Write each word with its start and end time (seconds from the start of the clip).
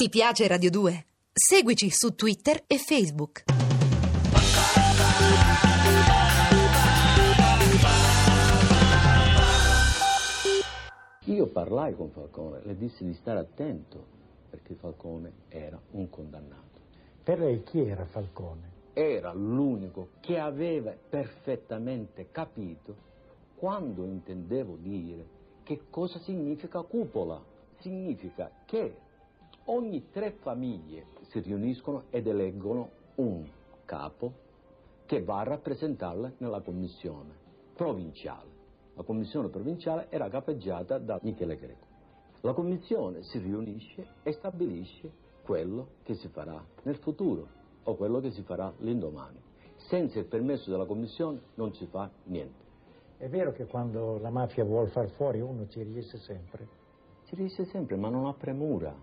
Ti 0.00 0.08
piace 0.10 0.46
Radio 0.46 0.70
2? 0.70 1.06
Seguici 1.32 1.90
su 1.90 2.14
Twitter 2.14 2.62
e 2.68 2.78
Facebook. 2.78 3.42
Io 11.24 11.46
parlai 11.48 11.96
con 11.96 12.10
Falcone, 12.10 12.60
le 12.62 12.76
dissi 12.76 13.04
di 13.04 13.12
stare 13.14 13.40
attento 13.40 14.06
perché 14.48 14.74
Falcone 14.74 15.32
era 15.48 15.76
un 15.90 16.08
condannato. 16.08 16.78
Per 17.24 17.40
lei 17.40 17.64
chi 17.64 17.80
era 17.80 18.04
Falcone? 18.04 18.70
Era 18.92 19.32
l'unico 19.32 20.10
che 20.20 20.38
aveva 20.38 20.92
perfettamente 20.92 22.28
capito 22.30 22.94
quando 23.56 24.04
intendevo 24.04 24.76
dire 24.76 25.26
che 25.64 25.86
cosa 25.90 26.20
significa 26.20 26.82
cupola. 26.82 27.42
Significa 27.80 28.48
che 28.64 29.06
ogni 29.70 30.10
tre 30.10 30.32
famiglie 30.40 31.06
si 31.28 31.40
riuniscono 31.40 32.04
ed 32.10 32.26
eleggono 32.26 32.90
un 33.16 33.46
capo 33.84 34.46
che 35.06 35.22
va 35.22 35.40
a 35.40 35.44
rappresentarle 35.44 36.34
nella 36.38 36.60
commissione 36.60 37.46
provinciale. 37.74 38.56
La 38.94 39.02
commissione 39.02 39.48
provinciale 39.48 40.06
era 40.10 40.28
capeggiata 40.28 40.98
da 40.98 41.18
Michele 41.22 41.56
Greco. 41.56 41.86
La 42.40 42.52
commissione 42.52 43.22
si 43.22 43.38
riunisce 43.38 44.06
e 44.22 44.32
stabilisce 44.32 45.10
quello 45.42 45.88
che 46.02 46.14
si 46.14 46.28
farà 46.28 46.62
nel 46.82 46.96
futuro 46.96 47.46
o 47.84 47.94
quello 47.94 48.20
che 48.20 48.30
si 48.30 48.42
farà 48.42 48.72
l'indomani. 48.78 49.40
Senza 49.76 50.18
il 50.18 50.26
permesso 50.26 50.70
della 50.70 50.84
commissione 50.84 51.40
non 51.54 51.72
si 51.74 51.86
fa 51.86 52.10
niente. 52.24 52.66
È 53.16 53.28
vero 53.28 53.52
che 53.52 53.66
quando 53.66 54.18
la 54.18 54.30
mafia 54.30 54.64
vuole 54.64 54.88
far 54.88 55.08
fuori 55.10 55.40
uno 55.40 55.66
ci 55.68 55.82
riesce 55.82 56.18
sempre? 56.18 56.68
Ci 57.24 57.34
riesce 57.34 57.64
sempre, 57.66 57.96
ma 57.96 58.08
non 58.08 58.26
ha 58.26 58.34
premura. 58.34 58.94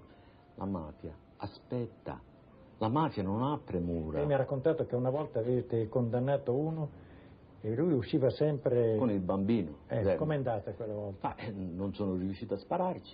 La 0.55 0.65
mafia 0.65 1.13
aspetta. 1.37 2.19
La 2.77 2.87
mafia 2.89 3.23
non 3.23 3.41
ha 3.43 3.59
premura. 3.63 4.17
Lei 4.17 4.27
mi 4.27 4.33
ha 4.33 4.37
raccontato 4.37 4.85
che 4.85 4.95
una 4.95 5.09
volta 5.09 5.39
avete 5.39 5.87
condannato 5.87 6.53
uno 6.53 6.89
e 7.61 7.73
lui 7.75 7.93
usciva 7.93 8.29
sempre... 8.29 8.95
Con 8.97 9.09
il 9.09 9.19
bambino. 9.19 9.77
Eh, 9.87 10.15
com'è 10.15 10.35
andata 10.35 10.71
quella 10.73 10.93
volta? 10.93 11.29
Ma 11.29 11.35
eh, 11.35 11.51
non 11.51 11.93
sono 11.93 12.15
riuscito 12.15 12.53
a 12.53 12.57
spararci. 12.57 13.13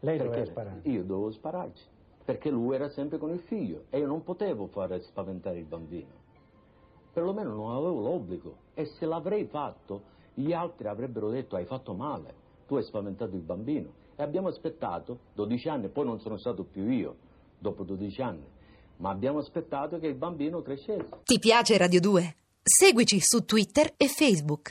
Lei 0.00 0.16
Perché 0.16 0.32
doveva 0.32 0.50
sparare. 0.50 0.80
Io 0.84 1.04
dovevo 1.04 1.30
spararci. 1.30 1.84
Perché 2.24 2.50
lui 2.50 2.74
era 2.74 2.88
sempre 2.88 3.18
con 3.18 3.30
il 3.30 3.40
figlio 3.40 3.84
e 3.90 3.98
io 3.98 4.06
non 4.06 4.22
potevo 4.22 4.66
fare 4.68 5.00
spaventare 5.02 5.58
il 5.58 5.66
bambino. 5.66 6.20
Perlomeno 7.12 7.54
non 7.54 7.70
avevo 7.70 8.00
l'obbligo. 8.00 8.56
E 8.74 8.86
se 8.86 9.06
l'avrei 9.06 9.44
fatto, 9.44 10.02
gli 10.34 10.52
altri 10.52 10.88
avrebbero 10.88 11.28
detto 11.28 11.56
hai 11.56 11.64
fatto 11.64 11.92
male, 11.94 12.34
tu 12.66 12.76
hai 12.76 12.82
spaventato 12.82 13.34
il 13.34 13.42
bambino. 13.42 14.00
E 14.16 14.22
abbiamo 14.22 14.48
aspettato 14.48 15.18
12 15.34 15.68
anni, 15.68 15.88
poi 15.88 16.04
non 16.04 16.20
sono 16.20 16.36
stato 16.36 16.64
più 16.64 16.88
io 16.90 17.16
dopo 17.58 17.82
12 17.82 18.22
anni, 18.22 18.44
ma 18.98 19.10
abbiamo 19.10 19.38
aspettato 19.38 19.98
che 19.98 20.06
il 20.06 20.14
bambino 20.14 20.62
crescesse. 20.62 21.08
Ti 21.24 21.38
piace 21.38 21.76
Radio 21.76 22.00
2? 22.00 22.36
Seguici 22.62 23.18
su 23.20 23.44
Twitter 23.44 23.92
e 23.96 24.06
Facebook. 24.08 24.70